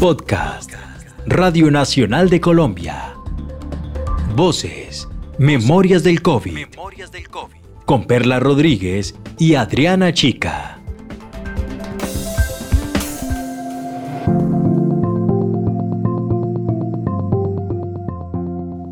[0.00, 0.72] Podcast.
[1.26, 3.14] Radio Nacional de Colombia.
[4.34, 5.06] Voces.
[5.38, 6.54] Memorias del COVID.
[6.54, 7.56] Memorias del COVID.
[7.84, 10.79] Con Perla Rodríguez y Adriana Chica.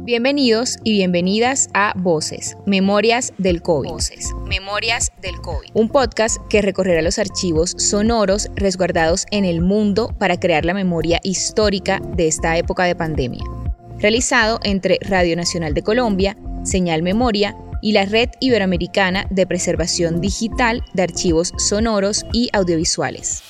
[0.09, 3.91] Bienvenidos y bienvenidas a Voces, Memorias del COVID.
[3.91, 5.68] Voces, Memorias del COVID.
[5.74, 11.20] Un podcast que recorrerá los archivos sonoros resguardados en el mundo para crear la memoria
[11.24, 13.45] histórica de esta época de pandemia.
[13.98, 20.82] Realizado entre Radio Nacional de Colombia, Señal Memoria y la Red Iberoamericana de Preservación Digital
[20.95, 23.43] de Archivos Sonoros y Audiovisuales.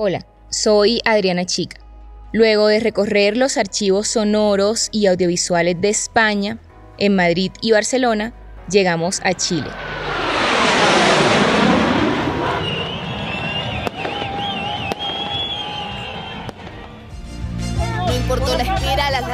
[0.00, 1.80] Hola, soy Adriana Chica.
[2.32, 6.58] Luego de recorrer los archivos sonoros y audiovisuales de España,
[6.98, 8.32] en Madrid y Barcelona,
[8.70, 9.66] llegamos a Chile.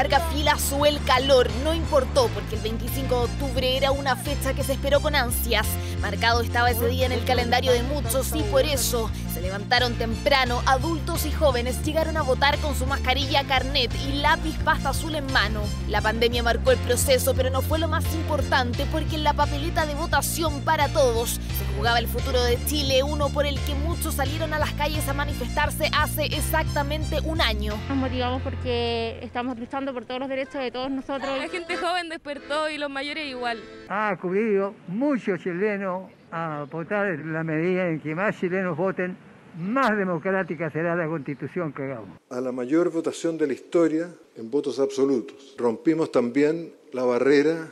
[0.04, 4.52] Larga fila o el calor, no importó porque el 25 de octubre era una fecha
[4.52, 5.66] que se esperó con ansias.
[6.02, 10.62] Marcado estaba ese día en el calendario de muchos y por eso se levantaron temprano,
[10.66, 15.32] adultos y jóvenes llegaron a votar con su mascarilla, carnet y lápiz pasta azul en
[15.32, 15.62] mano.
[15.88, 19.86] La pandemia marcó el proceso, pero no fue lo más importante porque en la papeleta
[19.86, 24.14] de votación para todos se jugaba el futuro de Chile, uno por el que muchos
[24.14, 27.72] salieron a las calles a manifestarse hace exactamente un año.
[27.88, 31.30] Nos motivamos porque estamos luchando por todos los derechos de todos nosotros.
[31.38, 33.62] La gente joven despertó y los mayores igual.
[33.88, 39.16] Ha acudido muchos chilenos a votar la medida en que más chilenos voten,
[39.56, 42.18] más democrática será la constitución que hagamos.
[42.28, 45.54] A la mayor votación de la historia en votos absolutos.
[45.56, 47.68] Rompimos también la barrera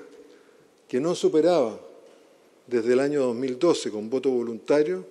[0.88, 1.76] que no superaba
[2.68, 5.04] desde el año 2012 con voto voluntario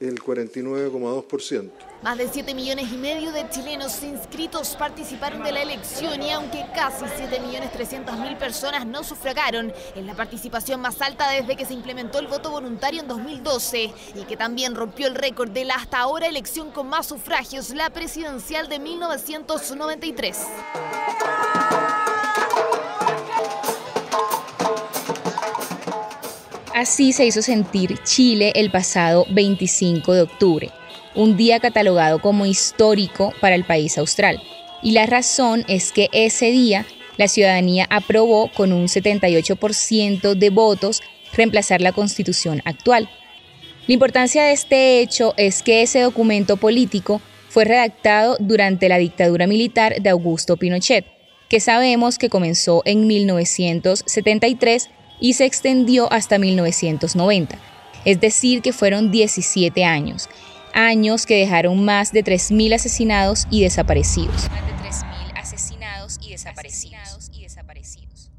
[0.00, 1.70] el 49,2%.
[2.02, 6.64] Más de 7 millones y medio de chilenos inscritos participaron de la elección y aunque
[6.74, 11.66] casi 7 millones 300 mil personas no sufragaron, es la participación más alta desde que
[11.66, 15.74] se implementó el voto voluntario en 2012 y que también rompió el récord de la
[15.74, 20.38] hasta ahora elección con más sufragios, la presidencial de 1993.
[26.74, 30.70] Así se hizo sentir Chile el pasado 25 de octubre,
[31.16, 34.40] un día catalogado como histórico para el país austral.
[34.80, 36.86] Y la razón es que ese día
[37.16, 43.10] la ciudadanía aprobó con un 78% de votos reemplazar la constitución actual.
[43.88, 49.48] La importancia de este hecho es que ese documento político fue redactado durante la dictadura
[49.48, 51.04] militar de Augusto Pinochet,
[51.48, 54.88] que sabemos que comenzó en 1973
[55.20, 57.58] y se extendió hasta 1990,
[58.04, 60.28] es decir, que fueron 17 años,
[60.72, 64.48] años que dejaron más de 3.000 asesinados y desaparecidos.
[64.50, 67.30] Más de 3.000 asesinados y desaparecidos.
[67.32, 68.30] y desaparecidos.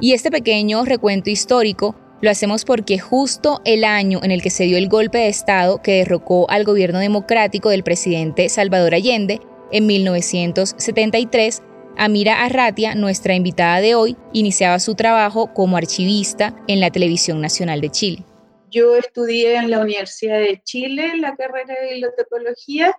[0.00, 4.64] Y este pequeño recuento histórico lo hacemos porque justo el año en el que se
[4.64, 9.40] dio el golpe de Estado que derrocó al gobierno democrático del presidente Salvador Allende,
[9.74, 11.60] en 1973,
[11.96, 17.80] Amira Arratia, nuestra invitada de hoy, iniciaba su trabajo como archivista en la Televisión Nacional
[17.80, 18.24] de Chile.
[18.70, 22.96] Yo estudié en la Universidad de Chile la carrera de bibliotecología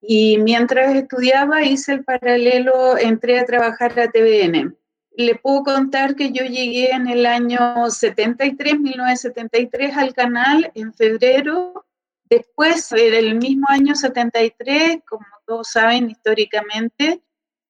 [0.00, 4.76] y mientras estudiaba hice el paralelo, entré a trabajar a TVN.
[5.16, 11.84] Le puedo contar que yo llegué en el año 73, 1973 al canal en febrero
[12.32, 17.20] Después, del mismo año 73, como todos saben históricamente,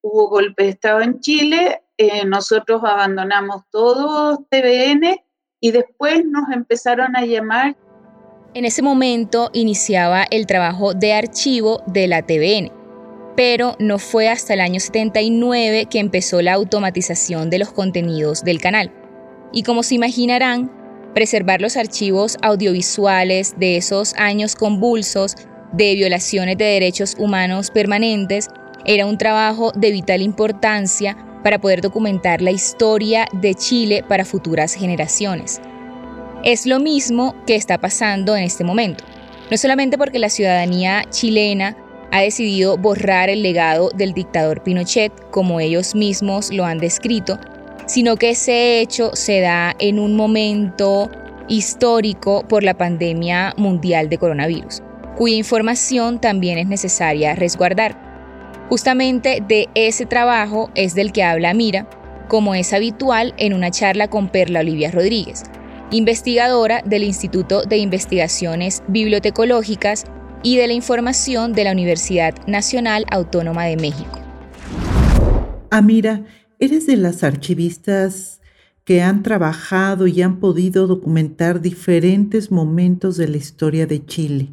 [0.01, 5.21] hubo golpe de Estado en Chile, eh, nosotros abandonamos todo TVN
[5.59, 7.75] y después nos empezaron a llamar.
[8.53, 12.71] En ese momento iniciaba el trabajo de archivo de la TVN,
[13.35, 18.61] pero no fue hasta el año 79 que empezó la automatización de los contenidos del
[18.61, 18.93] canal.
[19.51, 20.71] Y como se imaginarán,
[21.13, 25.35] preservar los archivos audiovisuales de esos años convulsos
[25.73, 28.49] de violaciones de derechos humanos permanentes
[28.85, 34.73] era un trabajo de vital importancia para poder documentar la historia de Chile para futuras
[34.73, 35.61] generaciones.
[36.43, 39.03] Es lo mismo que está pasando en este momento,
[39.49, 41.77] no solamente porque la ciudadanía chilena
[42.11, 47.39] ha decidido borrar el legado del dictador Pinochet, como ellos mismos lo han descrito,
[47.87, 51.09] sino que ese hecho se da en un momento
[51.47, 54.81] histórico por la pandemia mundial de coronavirus,
[55.17, 57.97] cuya información también es necesaria resguardar.
[58.69, 61.87] Justamente de ese trabajo es del que habla Mira,
[62.27, 65.43] como es habitual en una charla con Perla Olivia Rodríguez,
[65.91, 70.05] investigadora del Instituto de Investigaciones Bibliotecológicas
[70.41, 74.19] y de la Información de la Universidad Nacional Autónoma de México.
[75.69, 76.23] Amira,
[76.59, 78.41] eres de las archivistas
[78.83, 84.49] que han trabajado y han podido documentar diferentes momentos de la historia de Chile.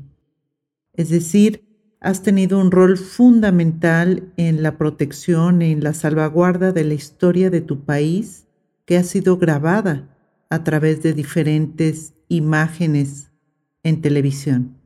[0.92, 1.64] Es decir,
[2.00, 7.60] has tenido un rol fundamental en la protección, en la salvaguarda de la historia de
[7.60, 8.46] tu país
[8.86, 10.16] que ha sido grabada
[10.48, 13.30] a través de diferentes imágenes
[13.82, 14.76] en televisión.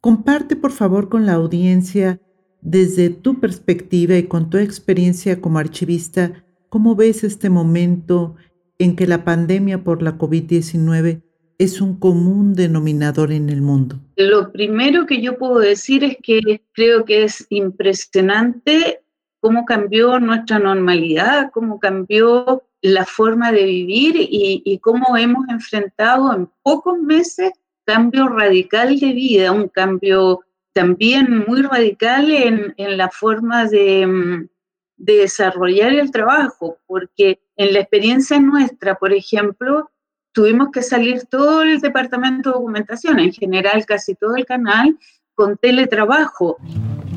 [0.00, 2.20] Comparte por favor con la audiencia
[2.60, 8.34] desde tu perspectiva y con tu experiencia como archivista, cómo ves este momento
[8.78, 11.22] en que la pandemia por la COVID-19
[11.58, 13.98] es un común denominador en el mundo?
[14.16, 19.02] Lo primero que yo puedo decir es que creo que es impresionante
[19.40, 26.48] cómo cambió nuestra normalidad, cómo cambió la forma de vivir y, cómo hemos enfrentado en
[26.62, 27.52] pocos meses
[27.84, 30.40] cambio radical de vida, un cambio
[30.72, 34.48] también muy radical en, la forma de,
[34.96, 39.90] de desarrollar el trabajo, porque en la experiencia nuestra, por ejemplo,
[40.36, 44.98] tuvimos que salir todo el departamento de documentación, en general casi todo el canal,
[45.34, 46.58] con teletrabajo.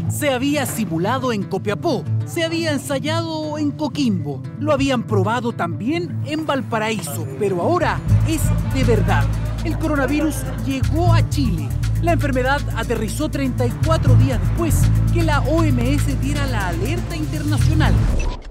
[0.09, 6.45] Se había simulado en Copiapó, se había ensayado en Coquimbo, lo habían probado también en
[6.45, 8.41] Valparaíso, pero ahora es
[8.73, 9.25] de verdad.
[9.65, 11.67] El coronavirus llegó a Chile.
[12.01, 14.75] La enfermedad aterrizó 34 días después
[15.13, 17.93] que la OMS diera la alerta internacional.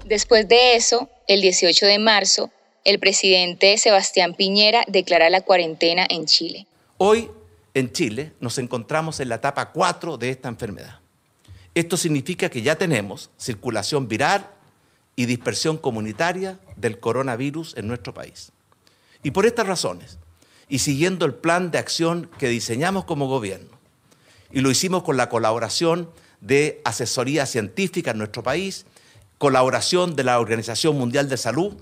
[0.05, 2.51] Después de eso, el 18 de marzo,
[2.89, 6.65] el presidente Sebastián Piñera declara la cuarentena en Chile.
[6.97, 7.29] Hoy
[7.75, 10.97] en Chile nos encontramos en la etapa 4 de esta enfermedad.
[11.75, 14.49] Esto significa que ya tenemos circulación viral
[15.15, 18.51] y dispersión comunitaria del coronavirus en nuestro país.
[19.21, 20.17] Y por estas razones,
[20.67, 23.77] y siguiendo el plan de acción que diseñamos como gobierno,
[24.51, 26.09] y lo hicimos con la colaboración
[26.41, 28.87] de asesoría científica en nuestro país,
[29.37, 31.75] colaboración de la Organización Mundial de Salud,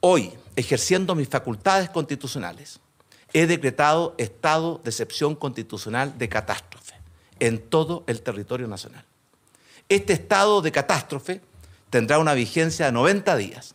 [0.00, 2.78] Hoy, ejerciendo mis facultades constitucionales,
[3.32, 6.94] he decretado estado de excepción constitucional de catástrofe
[7.40, 9.04] en todo el territorio nacional.
[9.88, 11.40] Este estado de catástrofe
[11.90, 13.74] tendrá una vigencia de 90 días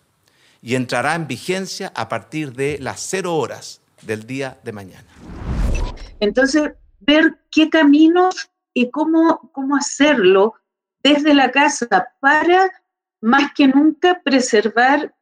[0.62, 5.08] y entrará en vigencia a partir de las cero horas del día de mañana.
[6.22, 6.72] Entonces,
[7.02, 10.54] ver qué caminos y cómo, cómo hacerlo
[11.04, 12.72] desde la casa para,
[13.20, 15.14] más que nunca, preservar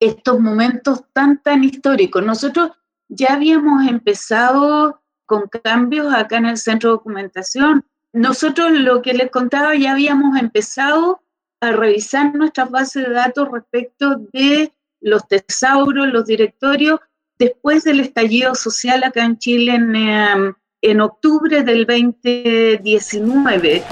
[0.00, 2.24] estos momentos tan, tan históricos.
[2.24, 2.70] Nosotros
[3.08, 7.84] ya habíamos empezado con cambios acá en el centro de documentación.
[8.12, 11.20] Nosotros lo que les contaba, ya habíamos empezado
[11.60, 17.00] a revisar nuestras bases de datos respecto de los tesauros, los directorios,
[17.38, 20.52] después del estallido social acá en Chile en, eh,
[20.82, 23.82] en octubre del 2019.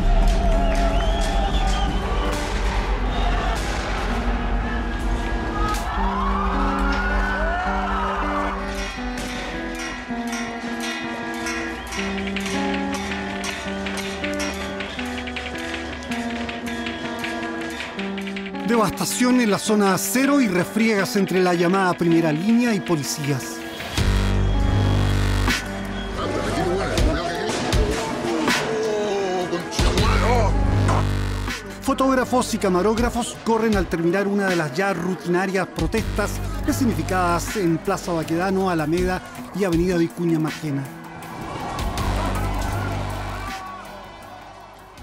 [19.03, 23.57] En la zona cero y refriegas entre la llamada primera línea y policías.
[31.81, 36.31] Fotógrafos y camarógrafos corren al terminar una de las ya rutinarias protestas
[36.73, 39.21] significadas en Plaza Baquedano, Alameda
[39.59, 40.85] y Avenida Vicuña Marquena.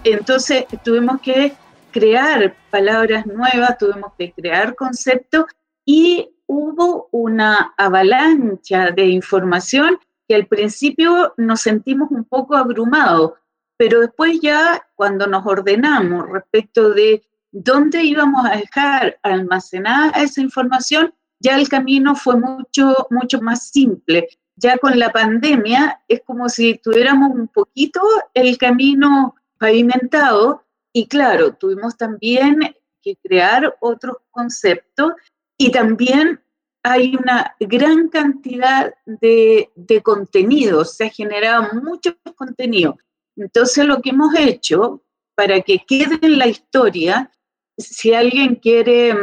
[0.05, 1.53] Entonces tuvimos que
[1.91, 5.45] crear palabras nuevas, tuvimos que crear conceptos
[5.85, 13.33] y hubo una avalancha de información que al principio nos sentimos un poco abrumados,
[13.77, 21.13] pero después ya cuando nos ordenamos respecto de dónde íbamos a dejar almacenada esa información,
[21.39, 24.27] ya el camino fue mucho, mucho más simple.
[24.55, 28.01] Ya con la pandemia es como si tuviéramos un poquito
[28.33, 35.13] el camino pavimentado y claro, tuvimos también que crear otros conceptos
[35.57, 36.41] y también
[36.83, 42.97] hay una gran cantidad de, de contenido, se ha generado mucho contenido.
[43.35, 45.03] Entonces lo que hemos hecho
[45.35, 47.31] para que quede en la historia,
[47.77, 49.13] si alguien quiere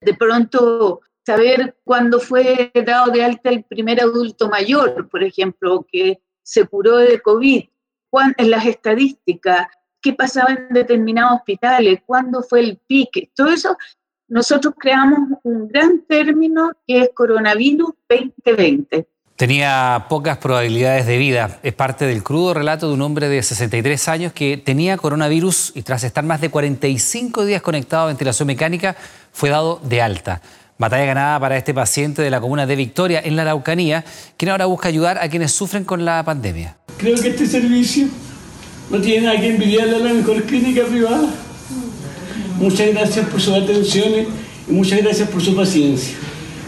[0.00, 6.20] de pronto saber cuándo fue dado de alta el primer adulto mayor, por ejemplo, que
[6.42, 7.64] se curó de COVID,
[8.38, 9.66] en las estadísticas,
[10.06, 13.76] qué pasaba en determinados hospitales, cuándo fue el pique, todo eso,
[14.28, 19.08] nosotros creamos un gran término que es coronavirus 2020.
[19.34, 21.58] Tenía pocas probabilidades de vida.
[21.64, 25.82] Es parte del crudo relato de un hombre de 63 años que tenía coronavirus y
[25.82, 28.96] tras estar más de 45 días conectado a ventilación mecánica
[29.32, 30.40] fue dado de alta.
[30.78, 34.04] Batalla ganada para este paciente de la comuna de Victoria, en la Araucanía,
[34.36, 36.78] quien ahora busca ayudar a quienes sufren con la pandemia.
[36.96, 38.08] Creo que este servicio
[38.90, 41.28] no tiene nada que envidiarle a la mejor clínica privada.
[42.58, 44.28] Muchas gracias por sus atenciones
[44.68, 46.16] y muchas gracias por su paciencia.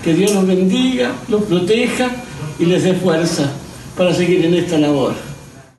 [0.02, 2.10] Que Dios los bendiga, los proteja
[2.58, 3.50] y les dé fuerza
[3.96, 5.14] para seguir en esta labor.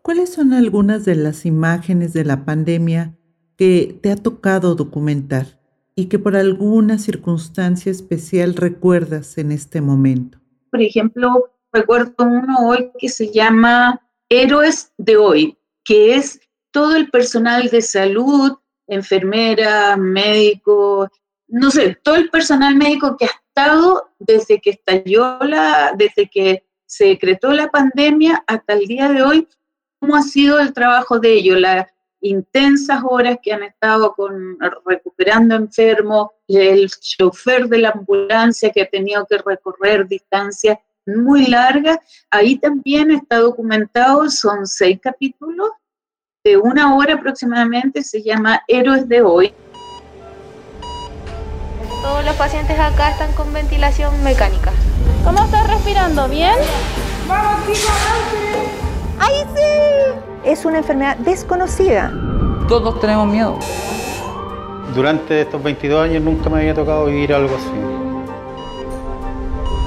[0.02, 3.16] ¿Cuáles son algunas de las imágenes de la pandemia
[3.56, 5.60] que te ha tocado documentar
[5.96, 10.40] y que por alguna circunstancia especial recuerdas en este momento?
[10.72, 15.59] Por ejemplo, recuerdo uno hoy que se llama Héroes de hoy,
[15.90, 18.52] que es todo el personal de salud,
[18.86, 21.10] enfermeras, médicos,
[21.48, 26.64] no sé, todo el personal médico que ha estado desde que estalló la, desde que
[26.86, 29.48] se decretó la pandemia hasta el día de hoy,
[30.00, 31.88] cómo ha sido el trabajo de ellos, las
[32.22, 38.90] intensas horas que han estado con, recuperando enfermos, el chofer de la ambulancia que ha
[38.92, 40.78] tenido que recorrer distancias
[41.08, 41.98] muy largas.
[42.30, 45.72] Ahí también está documentado, son seis capítulos
[46.46, 49.54] de una hora aproximadamente, se llama Héroes de hoy.
[52.02, 54.72] Todos los pacientes acá están con ventilación mecánica.
[55.26, 56.30] ¿Cómo estás respirando?
[56.30, 56.56] ¿Bien?
[57.28, 57.92] ¡Vamos, chicos!
[59.20, 59.62] ¡Ay, sí!
[60.46, 62.14] Es una enfermedad desconocida.
[62.70, 63.60] Todos tenemos miedo.
[64.96, 67.70] Durante estos 22 años nunca me había tocado vivir algo así.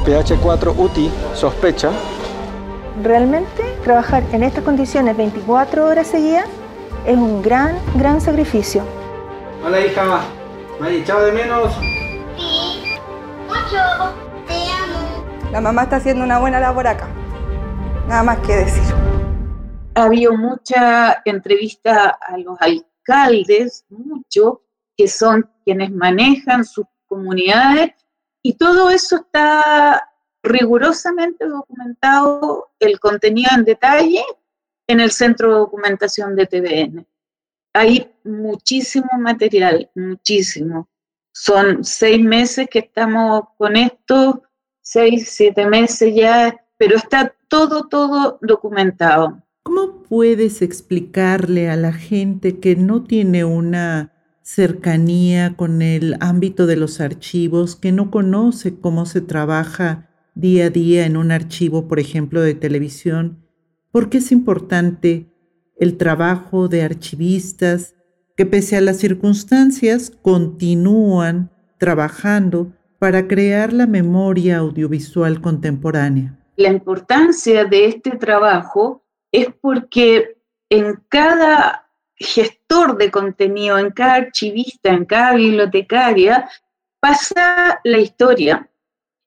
[0.05, 1.91] PH4 UTI, sospecha.
[3.03, 6.47] Realmente trabajar en estas condiciones 24 horas seguidas
[7.05, 8.83] es un gran, gran sacrificio.
[9.65, 10.23] Hola hija,
[10.81, 11.75] ¿me has echado de menos?
[12.37, 12.97] Sí,
[13.47, 14.15] mucho.
[15.51, 17.09] La mamá está haciendo una buena labor acá.
[18.09, 18.95] Nada más que decir.
[19.95, 24.63] Ha habido mucha entrevista a los alcaldes, mucho,
[24.97, 27.91] que son quienes manejan sus comunidades,
[28.43, 30.12] y todo eso está
[30.43, 34.25] rigurosamente documentado, el contenido en detalle,
[34.87, 37.07] en el centro de documentación de TVN.
[37.75, 40.89] Hay muchísimo material, muchísimo.
[41.33, 44.43] Son seis meses que estamos con esto
[44.83, 49.41] seis, siete meses ya, pero está todo, todo documentado.
[49.63, 56.77] ¿Cómo puedes explicarle a la gente que no tiene una cercanía con el ámbito de
[56.77, 61.99] los archivos, que no conoce cómo se trabaja día a día en un archivo, por
[62.01, 63.47] ejemplo, de televisión,
[63.91, 65.27] por qué es importante
[65.77, 67.95] el trabajo de archivistas
[68.37, 76.39] que pese a las circunstancias continúan trabajando para crear la memoria audiovisual contemporánea?
[76.57, 80.37] La importancia de este trabajo es porque
[80.71, 86.49] en cada gestor de contenido, en cada archivista, en cada bibliotecaria,
[87.01, 88.71] pasa la historia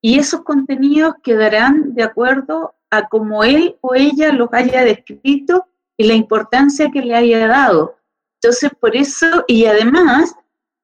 [0.05, 5.65] y esos contenidos quedarán de acuerdo a cómo él o ella los haya descrito
[5.97, 7.95] y la importancia que le haya dado.
[8.39, 10.35] Entonces, por eso, y además,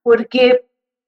[0.02, 0.66] porque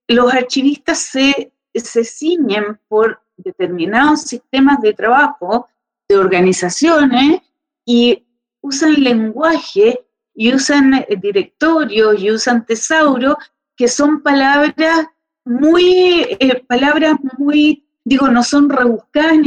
[0.08, 5.68] los archivistas se se ciñen por determinados sistemas de trabajo,
[6.08, 7.42] de organizaciones,
[7.84, 8.28] y
[8.62, 10.06] usan lenguaje
[10.36, 13.38] y usan eh, directorios y usan tesauros,
[13.76, 15.08] que son palabras
[15.46, 19.38] muy, eh, palabras muy, digo, no son rebuscadas,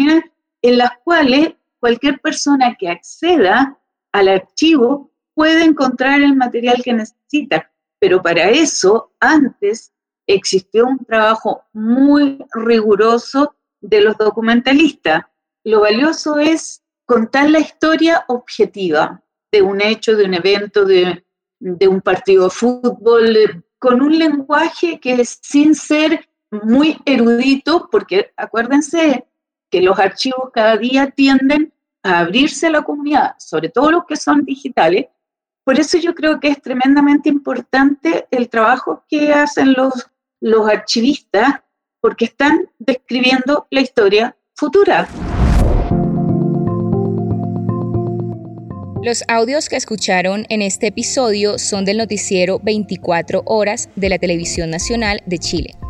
[0.62, 3.78] en las cuales cualquier persona que acceda
[4.12, 7.70] al archivo puede encontrar el material que necesita.
[7.98, 9.92] Pero para eso, antes
[10.26, 15.24] existió un trabajo muy riguroso de los documentalistas.
[15.64, 19.22] Lo valioso es contar la historia objetiva
[19.52, 21.24] de un hecho, de un evento, de,
[21.60, 29.26] un partido de fútbol, con un lenguaje que sin ser muy erudito, porque acuérdense
[29.70, 31.72] que los archivos cada día tienden
[32.02, 35.06] a abrirse a la comunidad, sobre todo los que son digitales.
[35.64, 40.06] Por eso yo creo que es tremendamente importante el trabajo que hacen los
[40.40, 41.60] los archivistas
[42.00, 45.08] porque están describiendo la historia futura.
[49.02, 54.70] Los audios que escucharon en este episodio son del noticiero 24 horas de la Televisión
[54.70, 55.85] Nacional de Chile.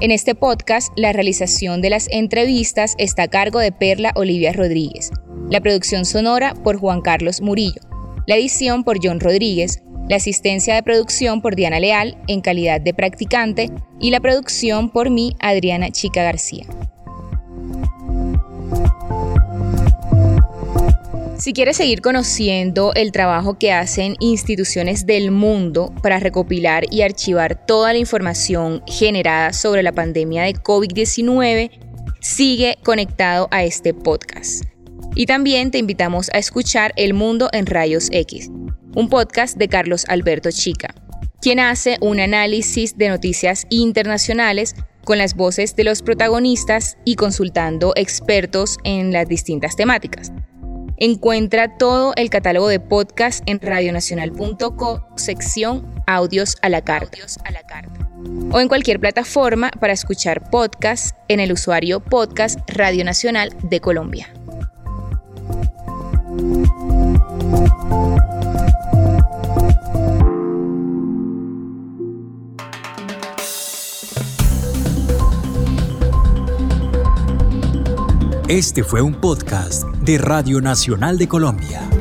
[0.00, 5.10] En este podcast, la realización de las entrevistas está a cargo de Perla Olivia Rodríguez,
[5.50, 7.82] la producción sonora por Juan Carlos Murillo,
[8.26, 9.82] la edición por John Rodríguez.
[10.08, 15.08] La asistencia de producción por Diana Leal en calidad de practicante y la producción por
[15.08, 16.66] mí, Adriana Chica García.
[21.40, 27.64] Si quieres seguir conociendo el trabajo que hacen instituciones del mundo para recopilar y archivar
[27.64, 31.70] toda la información generada sobre la pandemia de COVID-19,
[32.20, 34.64] sigue conectado a este podcast.
[35.14, 38.50] Y también te invitamos a escuchar El Mundo en Rayos X,
[38.94, 40.94] un podcast de Carlos Alberto Chica,
[41.40, 44.74] quien hace un análisis de noticias internacionales
[45.06, 50.30] con las voces de los protagonistas y consultando expertos en las distintas temáticas.
[51.02, 57.16] Encuentra todo el catálogo de podcast en radionacional.co, sección Audios a la carta.
[58.52, 64.30] O en cualquier plataforma para escuchar podcast en el usuario Podcast Radio Nacional de Colombia.
[78.48, 79.84] Este fue un podcast
[80.18, 81.99] Radio Nacional de Colombia.